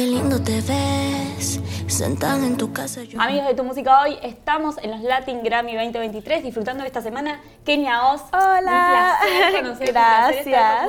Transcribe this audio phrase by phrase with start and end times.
[0.00, 3.02] Qué lindo te ves, sentada en tu casa.
[3.18, 7.42] Amigos de Tu Música Hoy, estamos en los Latin Grammy 2023 disfrutando de esta semana.
[7.66, 8.22] Kenia Oz.
[8.32, 9.18] Hola.
[9.58, 10.86] Un placer Gracias.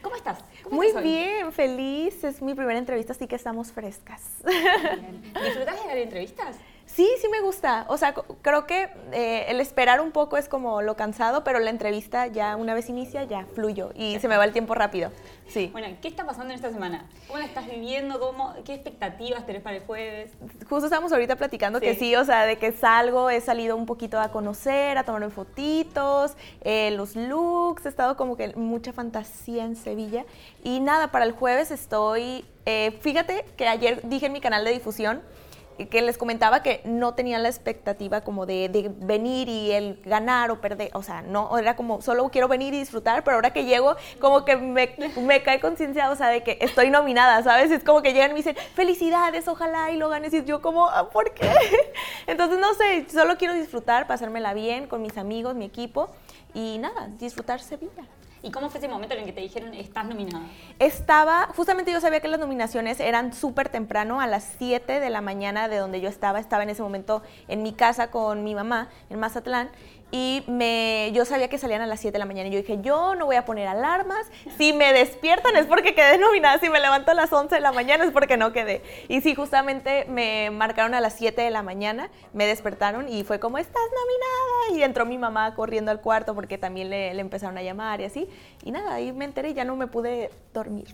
[0.00, 0.38] ¿Cómo estás?
[0.62, 2.24] ¿Cómo Muy estás bien, feliz.
[2.24, 4.22] Es mi primera entrevista, así que estamos frescas.
[4.42, 6.56] ¿Disfrutas de dar entrevistas?
[6.94, 7.86] Sí, sí me gusta.
[7.88, 11.70] O sea, creo que eh, el esperar un poco es como lo cansado, pero la
[11.70, 15.10] entrevista ya una vez inicia, ya fluyo y se me va el tiempo rápido.
[15.48, 15.70] Sí.
[15.72, 17.06] Bueno, ¿qué está pasando en esta semana?
[17.26, 18.20] ¿Cómo la estás viviendo?
[18.20, 20.30] ¿Cómo, ¿Qué expectativas tenés para el jueves?
[20.68, 22.14] Justo estamos ahorita platicando que Sí.
[22.14, 26.92] o sea, de que salgo, he salido un poquito a conocer, a tomarme fotitos, eh,
[26.92, 30.24] los looks, he estado como que mucha fantasía en Sevilla.
[30.62, 34.70] Y nada, para el jueves estoy, eh, fíjate que ayer dije en mi canal de
[34.70, 35.22] difusión
[35.76, 40.50] que les comentaba que no tenía la expectativa como de, de venir y el ganar
[40.50, 43.64] o perder, o sea, no, era como solo quiero venir y disfrutar, pero ahora que
[43.64, 47.70] llego como que me, me cae conciencia, o sea, de que estoy nominada, ¿sabes?
[47.70, 50.88] Es como que llegan y me dicen, felicidades, ojalá y lo ganes, y yo como,
[50.88, 51.50] "Ah, ¿por qué?
[52.26, 56.10] Entonces, no sé, solo quiero disfrutar, pasármela bien con mis amigos, mi equipo,
[56.54, 58.04] y nada, disfrutar Sevilla.
[58.44, 60.44] ¿Y cómo fue ese momento en el que te dijeron estás nominada?
[60.78, 65.22] Estaba, justamente yo sabía que las nominaciones eran súper temprano, a las 7 de la
[65.22, 66.38] mañana de donde yo estaba.
[66.38, 69.70] Estaba en ese momento en mi casa con mi mamá en Mazatlán
[70.16, 72.48] y me, yo sabía que salían a las 7 de la mañana.
[72.48, 74.30] Y yo dije, yo no voy a poner alarmas.
[74.56, 76.60] Si me despiertan es porque quedé nominada.
[76.60, 78.80] Si me levanto a las 11 de la mañana es porque no quedé.
[79.08, 83.40] Y sí, justamente me marcaron a las 7 de la mañana, me despertaron y fue
[83.40, 84.78] como, estás nominada.
[84.78, 88.04] Y entró mi mamá corriendo al cuarto porque también le, le empezaron a llamar y
[88.04, 88.28] así.
[88.66, 90.86] Y nada, ahí me enteré y ya no me pude dormir.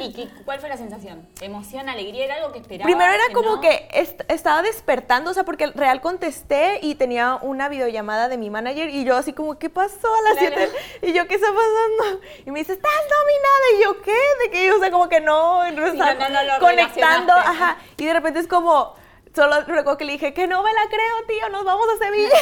[0.00, 1.28] ¿Y qué- cuál fue la sensación?
[1.42, 2.24] ¿Emoción, alegría?
[2.24, 2.86] ¿Era algo que esperabas?
[2.90, 3.60] Primero era como no?
[3.60, 8.48] que est- estaba despertando, o sea, porque real contesté y tenía una videollamada de mi
[8.48, 10.56] manager y yo así como, ¿qué pasó a las Claro.
[10.56, 10.72] 7?
[11.02, 12.24] Y yo, ¿qué está pasando?
[12.46, 13.66] Y me dice, ¿estás nominada?
[13.78, 14.18] Y yo, ¿qué?
[14.44, 17.76] De que, o sea, como que no, estaba no, conectando, ajá.
[17.98, 18.94] Y de repente es como,
[19.36, 22.38] solo recuerdo que le dije, que no me la creo, tío, nos vamos a Sevilla.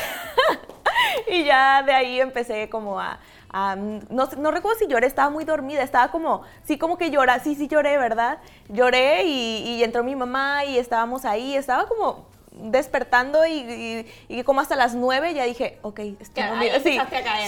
[1.28, 3.18] y ya de ahí empecé como a...
[3.52, 7.38] a- no, no recuerdo si lloré, estaba muy dormida, estaba como, sí, como que llora,
[7.40, 8.38] sí, sí lloré, ¿verdad?
[8.68, 12.26] Lloré y, y entró mi mamá y estábamos ahí, estaba como
[12.58, 14.06] despertando y, y-
[14.38, 16.42] y como hasta las nueve ya dije, ok, estoy.
[16.82, 16.96] Sí,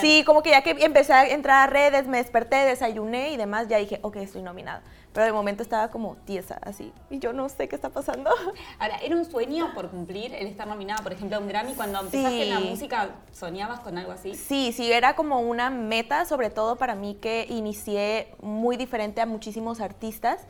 [0.00, 3.68] sí, como que ya que empecé a entrar a redes, me desperté, desayuné y demás,
[3.68, 4.82] ya dije, ok, estoy nominada.
[5.12, 8.30] Pero de momento estaba como tiesa, así, y yo no sé qué está pasando.
[8.78, 11.74] Ahora, ¿era un sueño por cumplir el estar nominada, por ejemplo, a un Grammy?
[11.74, 14.34] Cuando empezaste en la música, ¿soñabas con algo así?
[14.34, 19.26] Sí, sí, era como una meta, sobre todo para mí que inicié muy diferente a
[19.26, 20.46] muchísimos artistas.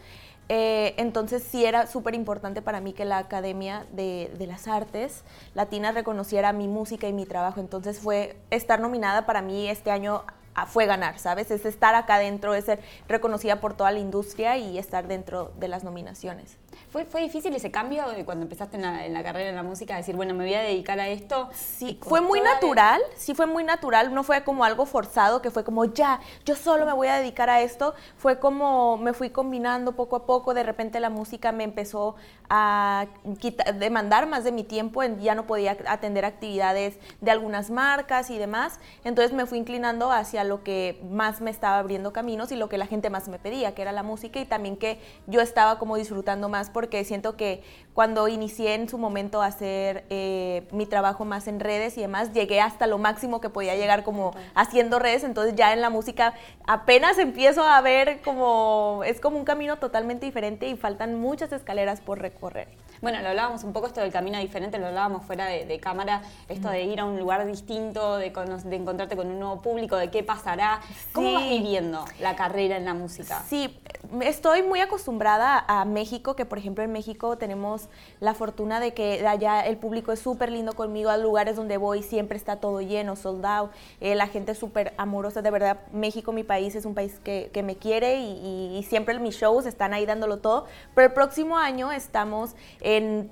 [0.51, 5.25] Eh, entonces sí era súper importante para mí que la Academia de, de las Artes
[5.55, 7.61] Latinas reconociera mi música y mi trabajo.
[7.61, 10.25] Entonces fue estar nominada para mí este año
[10.67, 11.51] fue ganar, ¿sabes?
[11.51, 15.69] Es estar acá dentro, es ser reconocida por toda la industria y estar dentro de
[15.69, 16.57] las nominaciones.
[16.91, 19.63] ¿Fue, ¿Fue difícil ese cambio de cuando empezaste en la, en la carrera en la
[19.63, 19.97] música?
[19.97, 21.51] Decir, bueno, me voy a dedicar a esto.
[21.53, 25.51] Sí, ¿Te fue muy natural, sí fue muy natural, no fue como algo forzado, que
[25.51, 29.31] fue como ya, yo solo me voy a dedicar a esto, fue como me fui
[29.31, 32.17] combinando poco a poco, de repente la música me empezó
[32.49, 33.07] a
[33.39, 38.39] quita- demandar más de mi tiempo, ya no podía atender actividades de algunas marcas y
[38.39, 42.69] demás, entonces me fui inclinando hacia lo que más me estaba abriendo caminos y lo
[42.71, 45.79] que la gente más me pedía, que era la música y también que yo estaba
[45.79, 50.87] como disfrutando más porque siento que cuando inicié en su momento a hacer eh, mi
[50.87, 55.01] trabajo más en redes y demás, llegué hasta lo máximo que podía llegar como haciendo
[55.01, 56.35] redes, entonces ya en la música
[56.69, 62.01] apenas empiezo a ver como, es como un camino totalmente diferente y faltan muchas escaleras
[62.01, 62.69] por recorrer.
[63.01, 66.23] Bueno, lo hablábamos un poco esto del camino diferente, lo hablábamos fuera de, de cámara,
[66.49, 70.11] esto de ir a un lugar distinto, de, de encontrarte con un nuevo público, de
[70.11, 70.81] qué pasará.
[71.13, 71.35] ¿Cómo Sí.
[71.35, 73.43] vas viviendo la carrera en la música?
[73.49, 73.79] Sí,
[74.23, 77.89] estoy muy acostumbrada a México, que por ejemplo en México tenemos
[78.21, 82.03] la fortuna de que allá el público es súper lindo conmigo, a lugares donde voy
[82.03, 83.71] siempre está todo lleno, sold out,
[84.01, 87.51] eh, la gente es súper amorosa, de verdad México, mi país, es un país que,
[87.53, 91.13] que me quiere y, y- y siempre mis shows están ahí dándolo todo, pero el
[91.13, 92.55] próximo año estamos
[92.97, 93.31] en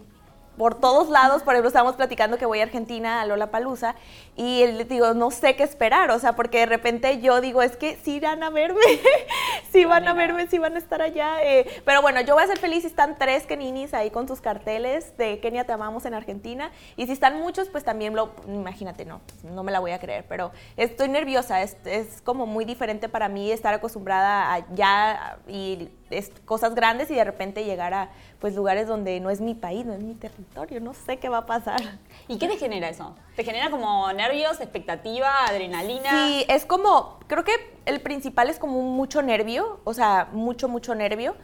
[0.56, 3.94] por todos lados, por ejemplo, estábamos platicando que voy a Argentina, a Lola Palusa,
[4.36, 7.76] y él, digo, no sé qué esperar, o sea, porque de repente yo digo, es
[7.76, 8.80] que sí van a verme,
[9.72, 11.42] sí van a verme, sí van a estar allá.
[11.42, 14.40] eh, pero bueno, yo voy a ser feliz si están tres Keninis ahí con sus
[14.40, 19.04] carteles de Kenia te amamos en Argentina, y si están muchos, pues también lo, imagínate,
[19.04, 22.64] no, pues, no me la voy a creer, pero estoy nerviosa, es, es como muy
[22.64, 27.94] diferente para mí estar acostumbrada a ya y es- cosas grandes y de repente llegar
[27.94, 28.10] a
[28.40, 31.38] pues lugares donde no es mi país, no es mi territorio, no sé qué va
[31.38, 31.80] a pasar.
[32.28, 33.14] ¿Y qué te genera eso?
[33.34, 36.10] ¿Te genera como nervios, expectativa, adrenalina?
[36.10, 37.52] Sí, es como, creo que
[37.86, 41.34] el principal es como mucho nervio, o sea, mucho, mucho nervio,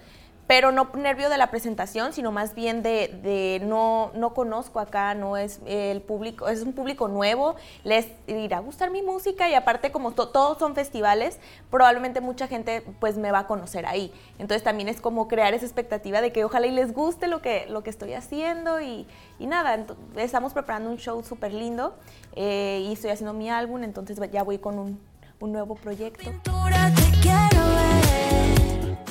[0.46, 5.14] pero no nervio de la presentación, sino más bien de, de no, no conozco acá,
[5.14, 7.54] no es el público, es un público nuevo,
[7.84, 11.38] les irá a gustar mi música y aparte como to- todos son festivales,
[11.70, 14.12] probablemente mucha gente pues me va a conocer ahí.
[14.38, 17.66] Entonces también es como crear esa expectativa de que ojalá y les guste lo que,
[17.68, 19.06] lo que estoy haciendo y,
[19.38, 19.86] y nada,
[20.16, 21.94] estamos preparando un show súper lindo
[22.34, 25.00] eh, y estoy haciendo mi álbum, entonces ya voy con un,
[25.40, 26.18] un nuevo proyecto.
[26.30, 28.01] Pintura te quiero ver.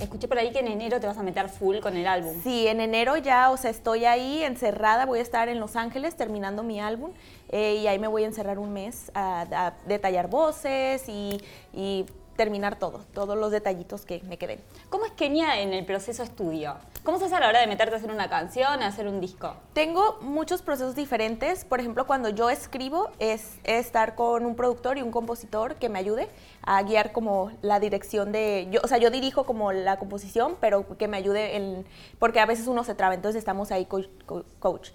[0.02, 2.34] Escuché por ahí que en enero te vas a meter full con el álbum.
[2.44, 6.16] Sí, en enero ya, o sea, estoy ahí encerrada, voy a estar en Los Ángeles
[6.16, 7.12] terminando mi álbum
[7.50, 12.06] eh, y ahí me voy a encerrar un mes a, detallar voces y
[12.42, 14.60] terminar todo, todos los detallitos que me queden.
[14.90, 16.76] ¿Cómo es Kenia en el proceso estudio?
[17.04, 19.22] ¿Cómo se hace a la hora de meterte a hacer una canción, a hacer un
[19.22, 19.54] disco?
[19.74, 21.66] Tengo muchos procesos diferentes.
[21.66, 26.00] Por ejemplo, cuando yo escribo es, estar con un productor y un compositor que me
[26.00, 26.30] ayude
[26.64, 28.68] a guiar como la dirección de...
[28.72, 31.86] Yo, o sea, yo dirijo como la composición, pero que me ayude en...
[32.18, 34.90] Porque a veces uno se traba, entonces estamos ahí co- co- coach.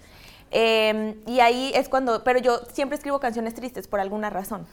[0.50, 2.24] Eh, y ahí es cuando...
[2.24, 4.66] Pero yo siempre escribo canciones tristes por alguna razón.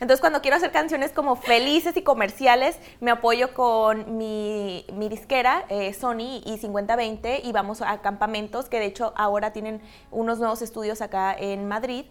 [0.00, 5.64] Entonces, cuando quiero hacer canciones como felices y comerciales, me apoyo con mi, mi disquera,
[5.68, 9.80] eh, Sony y 5020, y vamos a campamentos, que de hecho ahora tienen
[10.10, 12.06] unos nuevos estudios acá en Madrid.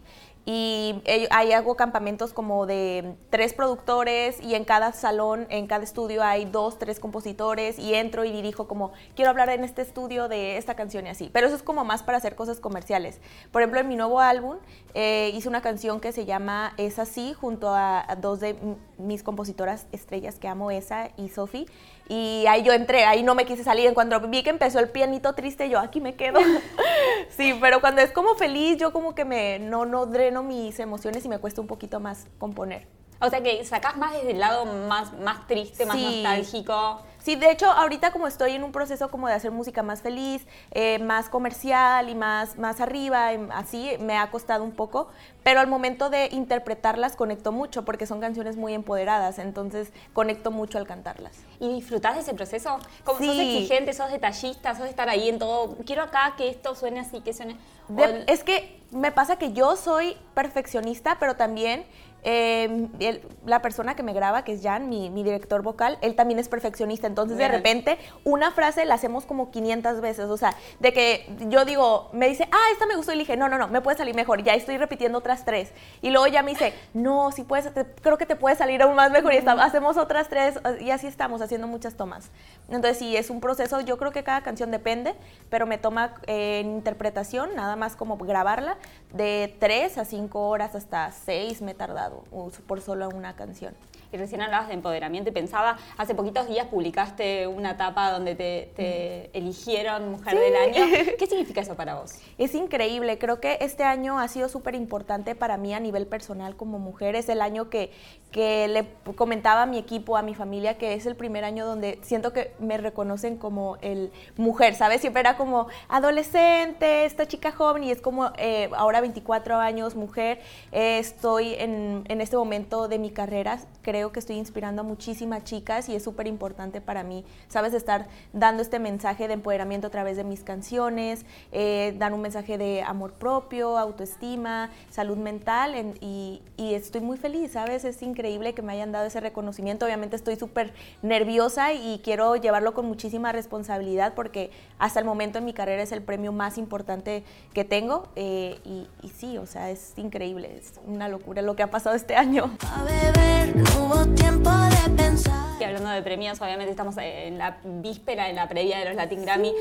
[0.45, 1.01] Y
[1.31, 6.43] ahí hago campamentos como de tres productores y en cada salón, en cada estudio hay
[6.43, 10.75] dos, tres compositores y entro y dirijo como, quiero hablar en este estudio de esta
[10.75, 11.29] canción y así.
[11.31, 13.21] Pero eso es como más para hacer cosas comerciales.
[13.51, 14.57] Por ejemplo, en mi nuevo álbum
[14.93, 18.57] eh, hice una canción que se llama Es así, junto a, dos de
[18.97, 21.67] mis compositoras estrellas que amo, esa y Sophie.
[22.09, 23.87] Y ahí yo entré, ahí no me quise salir.
[23.87, 26.39] En cuanto vi que empezó el pianito triste, yo aquí me quedo.
[27.29, 30.05] sí, pero cuando es como feliz, yo como que me no, no
[30.41, 32.87] mis emociones y me cuesta un poquito más componer.
[33.23, 36.03] O sea que sacás más desde el lado más, más triste, más Sí.
[36.05, 37.01] nostálgico.
[37.19, 40.45] Sí, de hecho, ahorita como estoy en un proceso como de hacer música más feliz,
[40.71, 45.07] eh, más comercial y más, más arriba, em, así, me ha costado un poco,
[45.41, 50.77] pero al momento de interpretarlas conecto mucho porque son canciones muy empoderadas, entonces conecto mucho
[50.77, 51.37] al cantarlas.
[51.61, 52.77] ¿Y disfrutás de ese proceso?
[53.05, 55.77] Como sos exigente, sos detallista, sos de estar ahí en todo.
[55.85, 57.55] Quiero acá que esto suene así, que suene.
[57.87, 61.85] De- es que me pasa que yo soy perfeccionista, pero también
[62.23, 66.15] eh, el- la persona que me graba, que es Jan, mi, mi director vocal, él
[66.15, 67.07] también es perfeccionista.
[67.07, 70.25] Entonces, de repente, una frase la hacemos como 500 veces.
[70.29, 73.11] O sea, de que yo digo, me dice, ah, esta me gustó.
[73.11, 74.43] Y le dije, no, no, no, me puede salir mejor.
[74.43, 75.71] Ya estoy repitiendo otras tres.
[76.01, 78.95] Y luego ya me dice, no, si puedes, te- creo que te puede salir aún
[78.95, 79.33] más mejor.
[79.33, 80.59] Y está- hacemos otras tres.
[80.79, 82.29] Y así estamos, haciendo muchas tomas.
[82.67, 83.81] Entonces, sí, es un proceso.
[83.81, 85.13] Yo creo que cada canción depende,
[85.49, 88.77] pero me toma eh, en interpretación, nada más como grabarla,
[89.11, 93.73] de tres a cinco horas hasta seis me he tardado uh, por solo una canción.
[94.13, 98.71] Y recién hablabas de empoderamiento y pensaba, hace poquitos días publicaste una tapa donde te,
[98.75, 100.85] te eligieron Mujer del Año.
[101.17, 102.19] ¿Qué significa eso para vos?
[102.37, 106.55] Es increíble, creo que este año ha sido súper importante para mí a nivel personal
[106.55, 107.15] como mujer.
[107.15, 107.91] Es el año que,
[108.31, 111.99] que le comentaba a mi equipo, a mi familia, que es el primer año donde
[112.03, 115.01] siento que me reconocen como el mujer, ¿sabes?
[115.01, 120.39] Siempre era como adolescente, esta chica joven y es como eh, ahora 24 años, mujer.
[120.71, 125.43] Eh, estoy en, en este momento de mi carrera, creo que estoy inspirando a muchísimas
[125.43, 127.73] chicas y es súper importante para mí, ¿sabes?
[127.73, 132.57] Estar dando este mensaje de empoderamiento a través de mis canciones, eh, dar un mensaje
[132.57, 137.83] de amor propio, autoestima, salud mental en- y, estoy muy feliz, ¿sabes?
[137.85, 139.85] Es increíble que me hayan dado ese reconocimiento.
[139.85, 145.45] Obviamente estoy súper nerviosa y quiero llevarlo con muchísima responsabilidad porque hasta el momento en
[145.45, 149.69] mi carrera es el premio más importante que tengo eh, y, y sí, o sea,
[149.69, 152.49] es increíble, es una locura lo que ha pasado este año.
[152.73, 155.33] A beber, no hubo tiempo de pensar.
[155.59, 159.21] Y hablando de premios, obviamente estamos en la víspera, en la previa de los Latin
[159.21, 159.53] Grammy.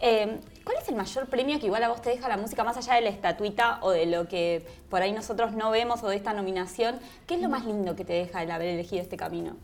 [0.00, 2.76] Eh, ¿Cuál es el mayor premio que igual a vos te deja la música, más
[2.76, 6.16] allá de la estatuita o de lo que por ahí nosotros no vemos o de
[6.16, 6.98] esta nominación?
[7.26, 9.56] ¿Qué es lo más lindo que te deja el haber elegido este camino?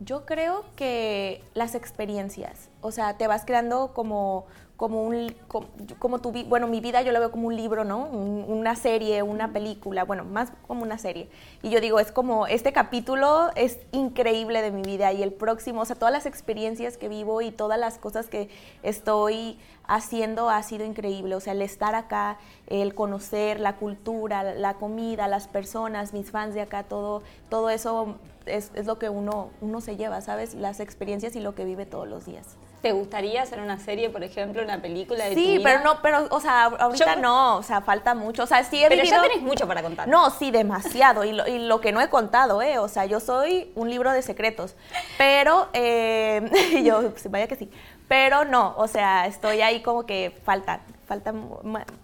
[0.00, 5.66] Yo creo que las experiencias, o sea, te vas creando como, como un, como,
[5.98, 8.04] como tu, bueno, mi vida yo la veo como un libro, ¿no?
[8.06, 11.28] Un- una serie, una película, bueno, más como una serie.
[11.64, 15.80] Y yo digo, es como, este capítulo es increíble de mi vida y el próximo,
[15.80, 18.48] o sea, todas las experiencias que vivo y todas las cosas que
[18.84, 22.38] estoy haciendo ha sido increíble, o sea, el estar acá,
[22.68, 28.14] el conocer la cultura, la comida, las personas, mis fans de acá, todo, todo eso
[28.48, 30.54] es, es lo que uno, uno se lleva, ¿sabes?
[30.54, 32.56] Las experiencias y lo que vive todos los días.
[32.82, 35.62] ¿Te gustaría hacer una serie, por ejemplo, una película de tu Sí, vida?
[35.64, 38.44] pero no, pero, o sea, ahorita Yo- no, o sea, falta mucho.
[38.44, 39.16] O sea, sí he Pero vivido...
[39.20, 40.06] ya tenés mucho para contar.
[40.06, 41.24] No, sí, demasiado.
[41.24, 42.78] Y lo, y lo que no he contado, ¿eh?
[42.78, 44.76] O sea, yo soy un libro de secretos.
[45.16, 47.68] Pero, eh, y yo, pues, vaya que sí.
[48.06, 51.48] Pero no, o sea, estoy ahí como que falta, faltan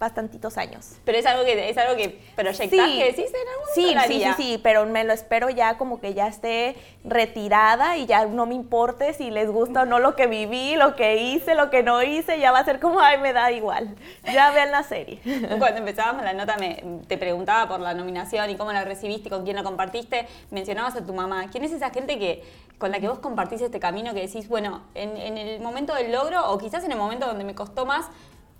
[0.00, 0.96] bastantitos años.
[1.04, 4.42] Pero es algo que es algo que proyectás que decís en algún sí, sí, sí,
[4.42, 8.54] sí, pero me lo espero ya como que ya esté retirada y ya no me
[8.54, 12.02] importe si les gusta o no lo que viví, lo que hice, lo que no
[12.02, 13.94] hice, ya va a ser como, ay, me da igual.
[14.24, 15.20] Ya vean la serie.
[15.58, 19.44] Cuando empezábamos la nota me, te preguntaba por la nominación y cómo la recibiste, con
[19.44, 21.50] quién la compartiste, mencionabas a tu mamá.
[21.52, 22.42] ¿Quién es esa gente que
[22.78, 26.10] con la que vos compartís este camino que decís, bueno, en, en el momento del
[26.10, 28.06] logro o quizás en el momento donde me costó más,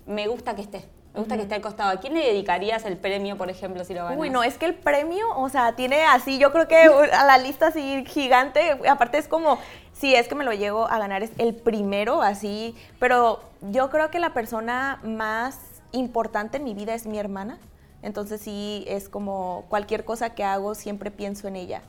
[0.05, 0.85] me gusta que esté.
[1.13, 1.91] Me gusta que esté al costado.
[1.91, 4.19] ¿A quién le dedicarías el premio, por ejemplo, si lo ganas?
[4.19, 6.75] Uy, no, es que el premio, o sea, tiene así, yo creo que
[7.13, 9.57] a la lista así gigante, aparte es como,
[9.93, 14.11] si es que me lo llego a ganar, es el primero, así, pero yo creo
[14.11, 15.59] que la persona más
[15.93, 17.59] importante en mi vida es mi hermana.
[18.01, 21.81] Entonces sí, es como cualquier cosa que hago, siempre pienso en ella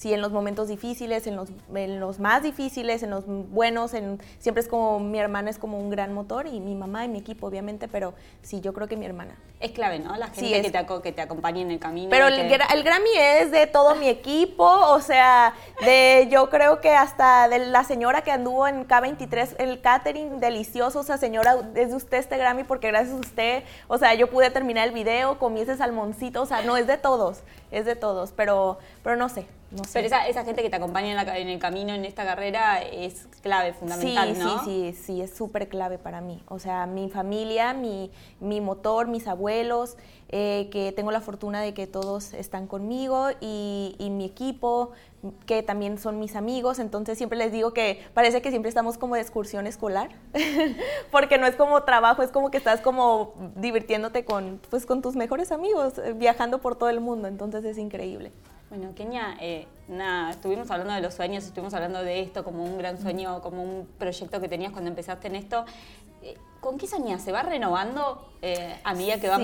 [0.00, 4.18] sí, en los momentos difíciles, en los, en los más difíciles, en los buenos, en,
[4.38, 7.18] siempre es como mi hermana es como un gran motor y mi mamá y mi
[7.18, 9.34] equipo, obviamente, pero sí, yo creo que mi hermana.
[9.60, 10.16] Es clave, ¿no?
[10.16, 12.08] La gente que, te, que te acompañe en el camino.
[12.08, 15.52] Pero el, el, Grammy es de todo mi equipo, o sea,
[15.82, 21.00] de yo creo que hasta de la señora que anduvo en K23, el catering delicioso,
[21.00, 24.30] o sea, señora, es de usted este Grammy porque gracias a usted, o sea, yo
[24.30, 27.40] pude terminar el video, comí ese salmoncito, o sea, no es de todos,
[27.70, 29.44] es de todos, pero, pero no sé,
[29.92, 33.72] pero esa, esa, gente que te acompaña en, el camino, en esta carrera, es clave,
[33.72, 34.64] fundamental, sí, ¿no?
[34.64, 36.42] Sí, sí, sí, es súper clave para mí.
[36.48, 39.49] O sea, mi familia, mi, mi motor, mis abuelos,
[40.28, 44.92] eh, que tengo la fortuna de que todos están conmigo y, y, mi equipo,
[45.44, 46.78] que también son mis amigos.
[46.78, 50.10] Entonces siempre les digo que parece que siempre estamos como de excursión escolar,
[51.10, 55.16] porque no es como trabajo, es como que estás como divirtiéndote con, pues, con tus
[55.16, 57.26] mejores amigos, eh, viajando por todo el mundo.
[57.26, 58.30] Entonces es increíble.
[58.70, 62.78] Bueno, Kenia, eh, nada, estuvimos hablando de los sueños, estuvimos hablando de esto como un
[62.78, 65.64] gran sueño, como un proyecto que tenías cuando empezaste en esto.
[66.22, 67.22] Eh, ¿Con qué soñás?
[67.22, 69.42] ¿Se va renovando eh, a medida que van,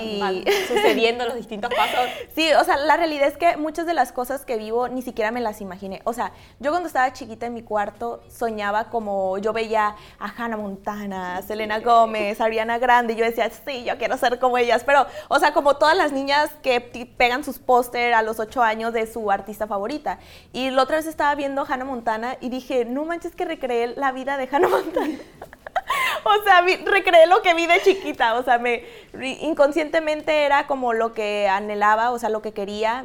[0.69, 2.11] sucediendo los distintos pasos?
[2.35, 5.31] Sí, o sea, la realidad es que muchas de las cosas que vivo ni siquiera
[5.31, 6.03] me las imaginé.
[6.05, 10.59] O sea, yo cuando estaba chiquita en mi cuarto soñaba como yo veía a Hannah
[10.59, 14.85] Montana, Selena Gómez, Ariana Grande, y yo decía, sí, yo quiero ser como ellas.
[14.85, 16.83] Pero, o sea, como todas las niñas que
[17.17, 20.19] pegan sus póster a los ocho años de su artista favorita.
[20.53, 24.13] Y la otra vez estaba viendo Hannah Montana y dije, no manches que recreé la
[24.13, 25.15] vida de Hannah Montana.
[26.41, 28.85] o sea, recreé lo que vi de chiquita, o sea, me
[29.41, 33.05] inconscientemente era como lo que anhelaba, o sea, lo que quería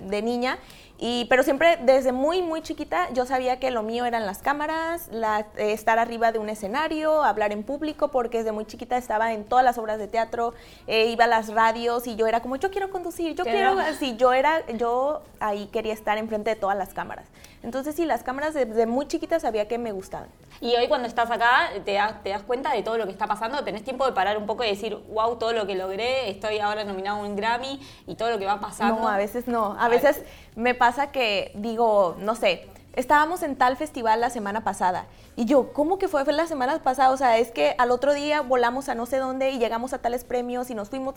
[0.00, 0.58] de niña.
[1.02, 5.08] Y, pero siempre desde muy, muy chiquita yo sabía que lo mío eran las cámaras,
[5.10, 9.44] eh, estar arriba de un escenario, hablar en público, porque desde muy chiquita estaba en
[9.44, 10.52] todas las obras de teatro,
[10.86, 14.14] eh, iba a las radios y yo era como, yo quiero conducir, yo quiero, así,
[14.18, 17.24] yo era, yo ahí quería estar enfrente de todas las cámaras.
[17.62, 20.28] Entonces sí, las cámaras desde muy chiquita sabía que me gustaban.
[20.60, 23.64] Y hoy cuando estás acá, te, te das cuenta de todo lo que está pasando,
[23.64, 26.84] tenés tiempo de parar un poco y decir, wow, todo lo que logré, estoy ahora
[26.84, 29.00] nominado a un Grammy y todo lo que va pasando.
[29.00, 30.22] No, a veces no, a veces
[30.56, 35.06] me pasa que digo, no sé, estábamos en tal festival la semana pasada.
[35.36, 36.24] Y yo, ¿cómo que fue?
[36.24, 37.10] Fue la semana pasada.
[37.10, 39.98] O sea, es que al otro día volamos a no sé dónde y llegamos a
[39.98, 41.14] tales premios y nos fuimos.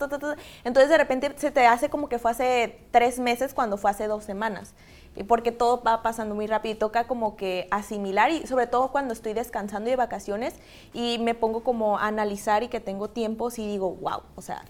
[0.64, 4.06] Entonces de repente se te hace como que fue hace tres meses cuando fue hace
[4.06, 4.74] dos semanas.
[5.16, 8.90] Y porque todo va pasando muy rápido y toca como que asimilar y sobre todo
[8.90, 10.54] cuando estoy descansando y de vacaciones
[10.92, 14.64] y me pongo como a analizar y que tengo tiempos y digo, wow, o sea,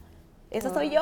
[0.58, 1.00] eso soy yo.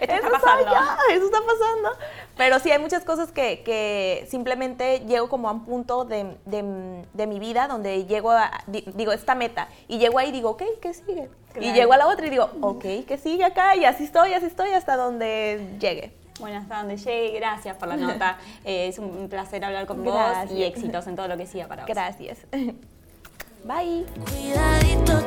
[0.00, 0.70] Esto está pasando.
[1.10, 1.90] eso está pasando.
[2.36, 7.26] Pero sí, hay muchas cosas que, que simplemente llego como a un punto de, de,
[7.26, 9.68] mi vida donde llego a, digo, esta meta.
[9.88, 11.28] Y llego ahí y digo, ok, ¿qué sigue?
[11.60, 13.74] Y llego a la otra y digo, ok, ¿qué sigue acá?
[13.76, 16.12] Y así estoy, así estoy hasta donde llegue.
[16.38, 18.38] Bueno, hasta donde llegue, gracias por la nota.
[18.64, 21.82] Eh, es un placer hablar con vos y éxitos en todo lo que siga para
[21.82, 21.88] vos.
[21.88, 22.38] Gracias.
[23.64, 24.06] Bye.
[24.24, 25.20] Cuidadito